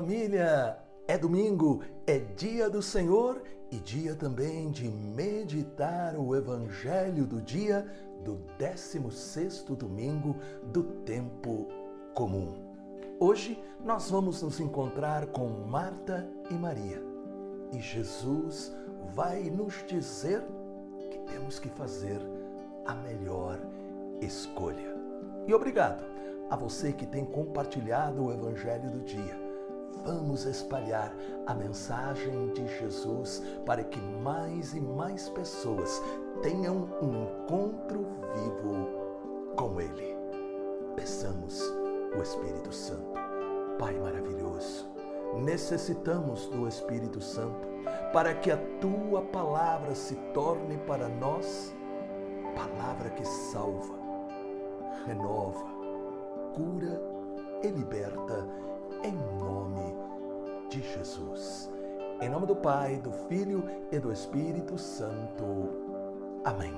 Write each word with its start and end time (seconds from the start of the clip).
família! 0.00 0.78
É 1.06 1.18
domingo, 1.18 1.82
é 2.06 2.18
dia 2.18 2.70
do 2.70 2.80
Senhor 2.80 3.42
e 3.70 3.76
dia 3.76 4.14
também 4.14 4.70
de 4.70 4.88
meditar 4.88 6.16
o 6.16 6.34
Evangelho 6.34 7.26
do 7.26 7.42
dia 7.42 7.86
do 8.24 8.40
16º 8.58 9.76
domingo 9.76 10.34
do 10.72 10.84
tempo 11.04 11.68
comum. 12.14 12.54
Hoje 13.18 13.62
nós 13.84 14.10
vamos 14.10 14.40
nos 14.40 14.58
encontrar 14.58 15.26
com 15.26 15.48
Marta 15.66 16.26
e 16.50 16.54
Maria 16.54 17.02
e 17.70 17.78
Jesus 17.78 18.74
vai 19.12 19.50
nos 19.50 19.84
dizer 19.86 20.42
que 21.10 21.18
temos 21.30 21.58
que 21.58 21.68
fazer 21.68 22.20
a 22.86 22.94
melhor 22.94 23.58
escolha. 24.22 24.96
E 25.46 25.52
obrigado 25.52 26.02
a 26.48 26.56
você 26.56 26.90
que 26.90 27.04
tem 27.04 27.24
compartilhado 27.26 28.24
o 28.24 28.32
Evangelho 28.32 28.90
do 28.90 29.00
dia. 29.00 29.39
Vamos 30.04 30.46
espalhar 30.46 31.14
a 31.46 31.54
mensagem 31.54 32.52
de 32.52 32.66
Jesus 32.78 33.42
para 33.66 33.84
que 33.84 34.00
mais 34.00 34.74
e 34.74 34.80
mais 34.80 35.28
pessoas 35.28 36.02
tenham 36.42 36.88
um 37.02 37.24
encontro 37.24 38.06
vivo 38.34 38.88
com 39.56 39.80
Ele. 39.80 40.16
Peçamos 40.96 41.62
o 42.16 42.22
Espírito 42.22 42.72
Santo. 42.72 43.20
Pai 43.78 43.94
maravilhoso, 43.98 44.86
necessitamos 45.42 46.46
do 46.46 46.66
Espírito 46.66 47.20
Santo 47.20 47.68
para 48.12 48.34
que 48.34 48.50
a 48.50 48.58
tua 48.80 49.22
palavra 49.22 49.94
se 49.94 50.14
torne 50.34 50.76
para 50.78 51.08
nós 51.08 51.74
palavra 52.54 53.10
que 53.10 53.24
salva, 53.24 53.94
renova, 55.06 55.64
cura 56.54 57.00
e 57.62 57.68
liberta 57.68 58.46
em 59.02 59.12
nome 59.38 59.94
de 60.68 60.82
Jesus. 60.82 61.70
Em 62.20 62.28
nome 62.28 62.46
do 62.46 62.56
Pai, 62.56 62.96
do 62.98 63.12
Filho 63.28 63.64
e 63.90 63.98
do 63.98 64.12
Espírito 64.12 64.76
Santo. 64.76 65.44
Amém. 66.44 66.74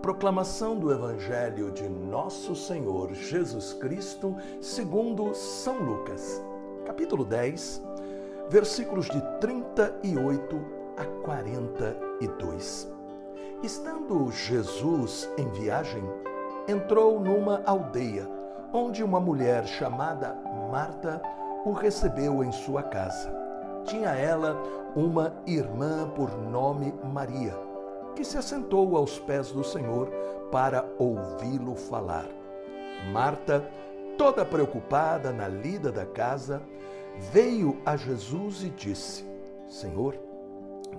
Proclamação 0.00 0.78
do 0.78 0.92
Evangelho 0.92 1.70
de 1.70 1.88
Nosso 1.88 2.54
Senhor 2.54 3.12
Jesus 3.12 3.74
Cristo, 3.74 4.36
segundo 4.60 5.34
São 5.34 5.78
Lucas, 5.78 6.42
capítulo 6.86 7.24
10, 7.24 7.82
versículos 8.48 9.06
de 9.06 9.20
38 9.40 10.64
a 10.96 11.04
42. 11.22 12.90
Estando 13.62 14.30
Jesus 14.30 15.28
em 15.36 15.48
viagem, 15.50 16.02
entrou 16.66 17.18
numa 17.20 17.62
aldeia, 17.66 18.28
onde 18.72 19.02
uma 19.02 19.20
mulher 19.20 19.66
chamada 19.66 20.34
Marta 20.70 21.20
o 21.64 21.72
recebeu 21.72 22.42
em 22.42 22.52
sua 22.52 22.82
casa. 22.82 23.32
Tinha 23.84 24.10
ela 24.10 24.56
uma 24.94 25.34
irmã 25.46 26.08
por 26.10 26.36
nome 26.38 26.92
Maria, 27.12 27.54
que 28.14 28.24
se 28.24 28.36
assentou 28.36 28.96
aos 28.96 29.18
pés 29.18 29.50
do 29.50 29.64
Senhor 29.64 30.08
para 30.50 30.84
ouvi-lo 30.98 31.74
falar. 31.74 32.26
Marta, 33.12 33.64
toda 34.16 34.44
preocupada 34.44 35.32
na 35.32 35.48
lida 35.48 35.92
da 35.92 36.04
casa, 36.04 36.62
veio 37.32 37.78
a 37.86 37.96
Jesus 37.96 38.62
e 38.62 38.70
disse: 38.70 39.24
Senhor, 39.68 40.16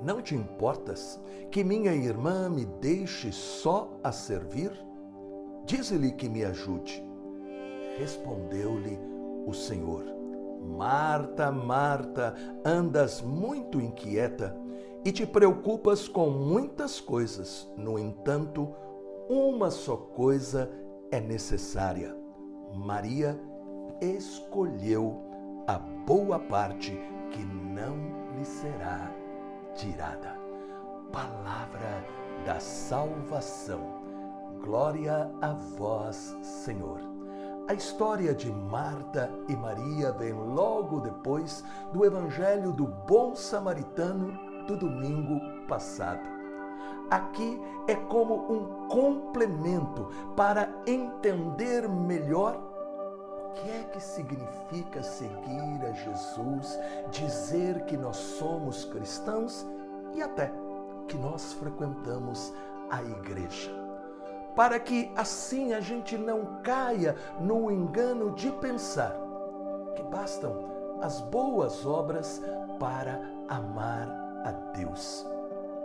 não 0.02 0.22
te 0.22 0.36
importas 0.36 1.20
que 1.52 1.64
minha 1.64 1.94
irmã 1.94 2.50
me 2.50 2.66
deixe 2.66 3.32
só 3.32 3.92
a 4.04 4.12
servir? 4.12 4.72
Dize-lhe 5.66 6.12
que 6.14 6.30
me 6.30 6.44
ajude. 6.46 7.04
Respondeu-lhe 7.98 8.98
o 9.46 9.54
Senhor: 9.54 10.19
Marta, 10.78 11.52
Marta, 11.52 12.36
andas 12.64 13.22
muito 13.22 13.82
inquieta 13.82 14.56
e 15.04 15.12
te 15.12 15.26
preocupas 15.26 16.08
com 16.08 16.30
muitas 16.30 17.02
coisas. 17.02 17.70
No 17.76 17.98
entanto, 17.98 18.74
uma 19.30 19.72
só 19.72 19.96
coisa 19.96 20.70
é 21.12 21.20
necessária. 21.20 22.16
Maria 22.74 23.40
escolheu 24.02 25.22
a 25.68 25.78
boa 25.78 26.40
parte 26.40 26.98
que 27.32 27.44
não 27.44 27.96
lhe 28.38 28.46
será 28.46 29.12
tirada. 29.76 30.38
Palavra 31.12 32.06
da 32.46 32.60
salvação. 32.60 34.00
Glória 34.64 35.32
a 35.42 35.54
vós, 35.54 36.38
Senhor. 36.42 37.19
A 37.70 37.76
história 37.76 38.34
de 38.34 38.52
Marta 38.52 39.30
e 39.48 39.56
Maria 39.56 40.12
vem 40.12 40.34
logo 40.34 41.02
depois 41.02 41.64
do 41.94 42.04
Evangelho 42.04 42.72
do 42.72 42.88
Bom 42.88 43.36
Samaritano 43.36 44.66
do 44.66 44.76
domingo 44.76 45.40
passado. 45.68 46.28
Aqui 47.12 47.62
é 47.88 47.94
como 47.94 48.52
um 48.52 48.88
complemento 48.88 50.10
para 50.36 50.68
entender 50.88 51.88
melhor 51.88 52.56
o 52.56 53.54
que 53.54 53.70
é 53.70 53.84
que 53.84 54.02
significa 54.02 55.04
seguir 55.04 55.86
a 55.86 55.92
Jesus, 55.92 56.80
dizer 57.12 57.86
que 57.86 57.96
nós 57.96 58.18
somos 58.18 58.84
cristãos 58.86 59.64
e 60.16 60.24
até 60.24 60.52
que 61.08 61.20
nós 61.20 61.54
frequentamos 61.54 62.52
a 62.90 63.04
igreja 63.04 63.89
para 64.56 64.80
que 64.80 65.12
assim 65.16 65.74
a 65.74 65.80
gente 65.80 66.18
não 66.18 66.62
caia 66.64 67.16
no 67.40 67.72
engano 67.72 68.32
de 68.32 68.52
pensar 68.54 69.16
que 69.96 70.04
bastam 70.04 70.70
as 71.02 71.22
boas 71.22 71.86
obras 71.86 72.42
para 72.80 73.22
amar 73.48 74.08
a 74.44 74.52
Deus. 74.74 75.26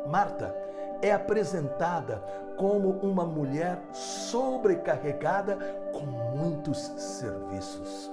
Marta 0.07 0.55
é 1.03 1.13
apresentada 1.13 2.23
como 2.57 2.91
uma 3.01 3.25
mulher 3.25 3.83
sobrecarregada 3.93 5.57
com 5.93 6.07
muitos 6.37 6.79
serviços. 6.97 8.11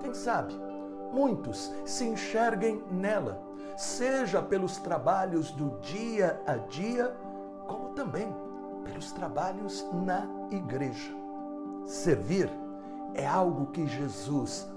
Quem 0.00 0.12
sabe, 0.12 0.54
muitos 1.12 1.72
se 1.84 2.04
enxerguem 2.04 2.82
nela, 2.90 3.40
seja 3.76 4.42
pelos 4.42 4.78
trabalhos 4.78 5.50
do 5.52 5.78
dia 5.80 6.40
a 6.46 6.56
dia, 6.56 7.14
como 7.66 7.90
também 7.90 8.34
pelos 8.84 9.12
trabalhos 9.12 9.84
na 9.92 10.28
igreja. 10.50 11.12
Servir 11.86 12.50
é 13.14 13.26
algo 13.26 13.66
que 13.66 13.86
Jesus 13.86 14.68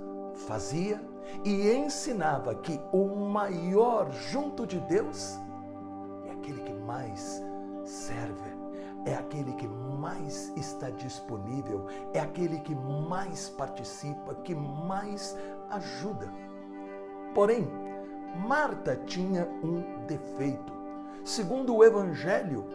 fazia 0.47 1.01
e 1.43 1.71
ensinava 1.71 2.55
que 2.55 2.79
o 2.91 3.29
maior 3.29 4.11
junto 4.11 4.65
de 4.65 4.79
Deus 4.81 5.37
é 6.25 6.31
aquele 6.31 6.61
que 6.61 6.73
mais 6.73 7.43
serve, 7.83 8.55
é 9.05 9.15
aquele 9.15 9.53
que 9.53 9.67
mais 9.67 10.51
está 10.55 10.89
disponível, 10.89 11.85
é 12.13 12.19
aquele 12.19 12.59
que 12.59 12.75
mais 12.75 13.49
participa, 13.49 14.35
que 14.35 14.55
mais 14.55 15.35
ajuda. 15.69 16.31
Porém, 17.33 17.67
Marta 18.47 18.95
tinha 19.05 19.47
um 19.63 20.05
defeito. 20.05 20.73
Segundo 21.23 21.75
o 21.75 21.83
Evangelho, 21.83 22.65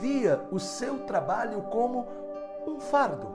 via 0.00 0.46
o 0.50 0.58
seu 0.58 1.00
trabalho 1.06 1.62
como 1.62 2.06
um 2.66 2.80
fardo. 2.80 3.28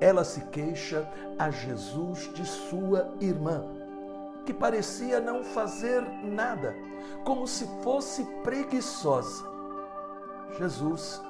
Ela 0.00 0.24
se 0.24 0.42
queixa 0.42 1.08
a 1.38 1.50
Jesus 1.50 2.32
de 2.34 2.44
sua 2.44 3.08
irmã, 3.20 3.64
que 4.44 4.54
parecia 4.54 5.20
não 5.20 5.42
fazer 5.42 6.02
nada, 6.22 6.74
como 7.24 7.46
se 7.46 7.66
fosse 7.82 8.24
preguiçosa. 8.42 9.44
Jesus 10.58 11.20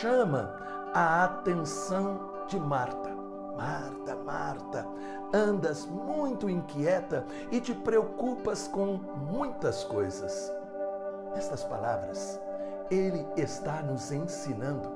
chama 0.00 0.54
a 0.92 1.24
atenção 1.24 2.30
de 2.48 2.58
Marta. 2.58 3.10
Marta, 3.56 4.16
Marta, 4.16 4.86
andas 5.32 5.86
muito 5.86 6.48
inquieta 6.48 7.24
e 7.50 7.60
te 7.60 7.74
preocupas 7.74 8.66
com 8.66 8.98
muitas 9.30 9.84
coisas. 9.84 10.52
Estas 11.34 11.64
palavras 11.64 12.40
ele 12.90 13.26
está 13.36 13.82
nos 13.82 14.12
ensinando 14.12 14.90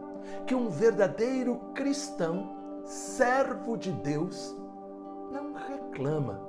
que 0.46 0.54
um 0.54 0.68
verdadeiro 0.68 1.56
cristão, 1.74 2.82
servo 2.84 3.76
de 3.76 3.92
Deus, 3.92 4.54
não 5.30 5.54
reclama 5.54 6.40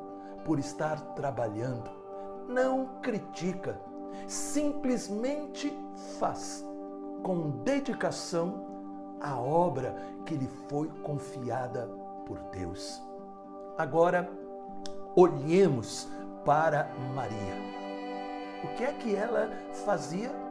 por 0.44 0.60
estar 0.60 1.00
trabalhando, 1.14 1.90
não 2.48 3.00
critica, 3.02 3.80
simplesmente 4.28 5.78
faz 6.20 6.66
com 7.24 7.50
dedicação 7.64 8.66
a 9.20 9.38
obra 9.38 9.96
que 10.26 10.36
lhe 10.36 10.48
foi 10.70 10.88
confiada 11.04 11.88
por 12.26 12.40
Deus. 12.52 13.02
Agora, 13.78 14.30
olhemos 15.16 16.08
para 16.46 16.90
Maria. 17.16 17.56
O 18.64 18.76
que 18.76 18.84
é 18.84 18.94
que 18.94 19.16
ela 19.16 19.50
fazia? 19.86 20.47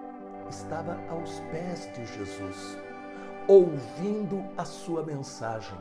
Estava 0.48 0.98
aos 1.08 1.40
pés 1.50 1.90
de 1.94 2.04
Jesus, 2.06 2.78
ouvindo 3.48 4.44
a 4.56 4.64
sua 4.64 5.02
mensagem, 5.02 5.78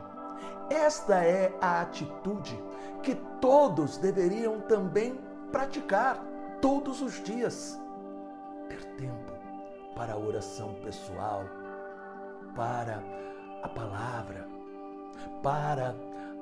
Esta 0.69 1.23
é 1.23 1.55
a 1.61 1.81
atitude 1.81 2.59
que 3.03 3.15
todos 3.39 3.97
deveriam 3.97 4.61
também 4.61 5.19
praticar 5.51 6.23
todos 6.59 7.01
os 7.01 7.23
dias. 7.23 7.79
Ter 8.67 8.83
tempo 8.95 9.31
para 9.95 10.13
a 10.13 10.17
oração 10.17 10.73
pessoal, 10.83 11.43
para 12.55 13.03
a 13.61 13.69
palavra, 13.69 14.47
para 15.43 15.95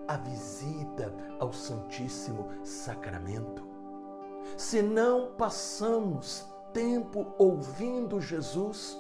a 0.08 0.18
visita 0.18 1.14
ao 1.40 1.52
Santíssimo 1.52 2.50
Sacramento. 2.64 3.68
Se 4.58 4.82
não 4.82 5.34
passamos 5.34 6.48
tempo 6.74 7.34
ouvindo 7.38 8.20
Jesus, 8.20 8.98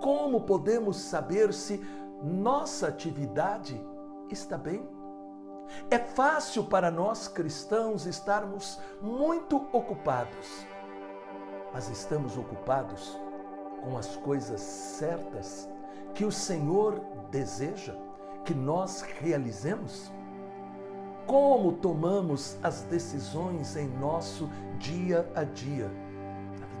como 0.00 0.42
podemos 0.42 0.96
saber 0.96 1.52
se 1.52 1.78
nossa 2.22 2.88
atividade 2.88 3.80
está 4.30 4.56
bem? 4.56 4.88
É 5.90 5.98
fácil 5.98 6.64
para 6.64 6.90
nós 6.90 7.28
cristãos 7.28 8.06
estarmos 8.06 8.78
muito 9.00 9.56
ocupados, 9.72 10.66
mas 11.72 11.88
estamos 11.88 12.36
ocupados 12.36 13.18
com 13.82 13.96
as 13.96 14.16
coisas 14.16 14.60
certas 14.60 15.68
que 16.14 16.24
o 16.24 16.32
Senhor 16.32 17.00
deseja 17.30 17.94
que 18.44 18.54
nós 18.54 19.02
realizemos? 19.02 20.10
Como 21.26 21.74
tomamos 21.74 22.58
as 22.62 22.82
decisões 22.82 23.76
em 23.76 23.88
nosso 23.88 24.50
dia 24.78 25.30
a 25.34 25.44
dia? 25.44 25.90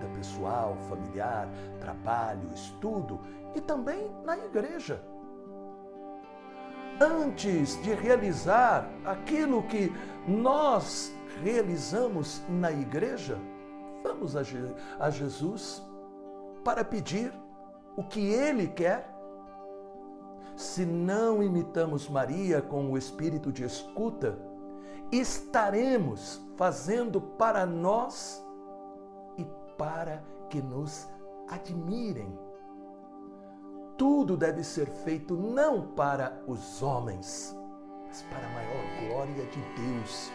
Vida 0.00 0.14
pessoal, 0.16 0.78
familiar, 0.88 1.46
trabalho, 1.78 2.48
estudo 2.54 3.20
e 3.54 3.60
também 3.60 4.10
na 4.24 4.38
igreja 4.38 5.02
antes 7.00 7.82
de 7.82 7.94
realizar 7.94 8.88
aquilo 9.04 9.62
que 9.64 9.90
nós 10.26 11.12
realizamos 11.42 12.42
na 12.48 12.70
igreja, 12.70 13.38
vamos 14.02 14.36
a, 14.36 14.42
a 14.98 15.10
Jesus 15.10 15.82
para 16.62 16.84
pedir 16.84 17.32
o 17.96 18.04
que 18.04 18.20
Ele 18.20 18.68
quer. 18.68 19.08
Se 20.54 20.84
não 20.84 21.42
imitamos 21.42 22.08
Maria 22.08 22.60
com 22.60 22.90
o 22.90 22.98
espírito 22.98 23.50
de 23.50 23.64
escuta, 23.64 24.38
estaremos 25.10 26.40
fazendo 26.56 27.18
para 27.20 27.64
nós 27.64 28.44
para 29.80 30.22
que 30.50 30.60
nos 30.60 31.08
admirem 31.48 32.38
tudo 33.96 34.36
deve 34.36 34.62
ser 34.62 34.86
feito 34.86 35.34
não 35.34 35.94
para 35.94 36.42
os 36.46 36.82
homens, 36.82 37.56
mas 38.06 38.20
para 38.24 38.46
a 38.46 38.50
maior 38.50 39.08
glória 39.08 39.46
de 39.46 39.60
Deus. 39.74 40.30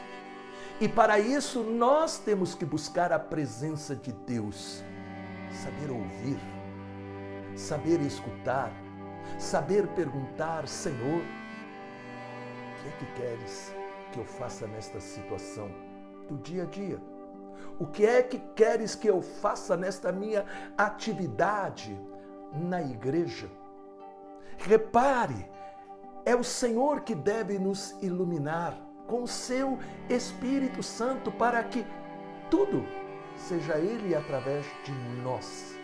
E 0.81 0.89
para 0.89 1.19
isso 1.19 1.62
nós 1.63 2.18
temos 2.18 2.56
que 2.56 2.65
buscar 2.65 3.12
a 3.12 3.19
presença 3.19 3.95
de 3.95 4.12
Deus, 4.12 4.83
saber 5.63 5.92
ouvir, 5.92 6.39
saber 7.56 8.01
escutar, 8.01 8.71
saber 9.39 9.88
perguntar: 9.89 10.68
Senhor, 10.68 11.21
o 11.21 12.81
que 12.81 12.88
é 12.88 12.92
que 13.00 13.06
queres 13.13 13.74
que 14.12 14.19
eu 14.19 14.25
faça 14.25 14.65
nesta 14.65 15.00
situação 15.00 15.69
do 16.27 16.38
dia 16.38 16.63
a 16.63 16.65
dia? 16.65 17.15
O 17.80 17.88
que 17.88 18.06
é 18.06 18.22
que 18.24 18.40
queres 18.56 18.96
que 18.96 19.07
eu 19.07 19.22
faça 19.22 19.75
nesta 19.75 20.12
minha 20.12 20.46
atividade? 20.78 21.98
na 22.56 22.81
igreja. 22.81 23.50
Repare, 24.57 25.50
é 26.25 26.36
o 26.36 26.44
Senhor 26.44 27.02
que 27.02 27.13
deve 27.13 27.60
nos 27.60 27.92
iluminar 28.02 28.78
com 29.07 29.24
o 29.24 29.28
seu 29.28 29.78
Espírito 30.10 30.81
Santo 30.81 31.31
para 31.31 31.63
que 31.63 31.86
tudo 32.50 32.86
seja 33.36 33.78
Ele 33.78 34.16
através 34.16 34.66
de 34.84 34.92
nós, 35.22 35.75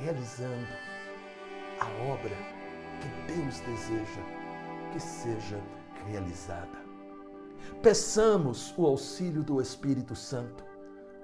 realizando 0.00 0.68
a 1.80 2.12
obra 2.12 2.36
que 3.00 3.32
Deus 3.32 3.60
deseja 3.60 4.22
que 4.92 5.00
seja 5.00 5.60
realizada. 6.06 6.87
Peçamos 7.82 8.74
o 8.76 8.86
auxílio 8.86 9.42
do 9.42 9.60
Espírito 9.60 10.14
Santo 10.14 10.64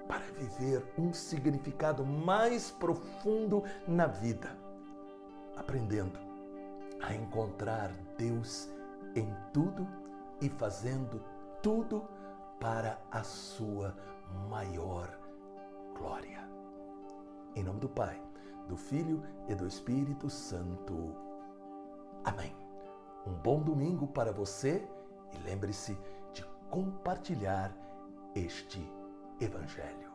para 0.07 0.25
viver 0.37 0.85
um 0.97 1.13
significado 1.13 2.05
mais 2.05 2.71
profundo 2.71 3.63
na 3.87 4.07
vida, 4.07 4.55
aprendendo 5.55 6.19
a 7.01 7.13
encontrar 7.13 7.91
Deus 8.17 8.69
em 9.15 9.33
tudo 9.53 9.87
e 10.41 10.49
fazendo 10.49 11.21
tudo 11.61 12.07
para 12.59 12.99
a 13.11 13.23
sua 13.23 13.95
maior 14.49 15.17
glória. 15.97 16.47
Em 17.55 17.63
nome 17.63 17.79
do 17.79 17.89
Pai, 17.89 18.21
do 18.67 18.75
Filho 18.75 19.23
e 19.47 19.55
do 19.55 19.67
Espírito 19.67 20.29
Santo. 20.29 21.15
Amém. 22.23 22.55
Um 23.25 23.33
bom 23.33 23.61
domingo 23.61 24.07
para 24.07 24.31
você 24.31 24.87
e 25.33 25.49
lembre-se 25.49 25.97
compartilhar 26.69 27.71
este 28.35 28.81
Evangelho. 29.39 30.05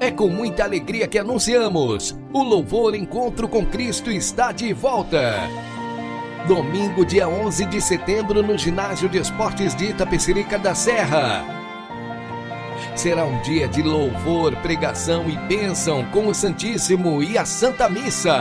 É 0.00 0.10
com 0.10 0.28
muita 0.28 0.64
alegria 0.64 1.08
que 1.08 1.18
anunciamos: 1.18 2.16
o 2.32 2.42
Louvor 2.42 2.94
Encontro 2.94 3.48
com 3.48 3.64
Cristo 3.66 4.10
está 4.10 4.52
de 4.52 4.72
volta. 4.72 5.34
Domingo, 6.46 7.04
dia 7.04 7.28
11 7.28 7.66
de 7.66 7.80
setembro, 7.80 8.42
no 8.42 8.56
Ginásio 8.56 9.08
de 9.08 9.18
Esportes 9.18 9.74
de 9.74 9.86
Itapecerica 9.86 10.58
da 10.58 10.74
Serra. 10.74 11.44
Será 12.94 13.24
um 13.24 13.42
dia 13.42 13.66
de 13.66 13.82
louvor, 13.82 14.54
pregação 14.56 15.28
e 15.28 15.36
bênção 15.48 16.04
com 16.10 16.28
o 16.28 16.34
Santíssimo 16.34 17.22
e 17.22 17.36
a 17.36 17.44
Santa 17.44 17.88
Missa 17.88 18.40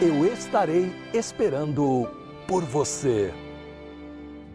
Eu 0.00 0.24
estarei 0.26 0.90
esperando 1.12 2.08
por 2.46 2.64
você. 2.64 3.43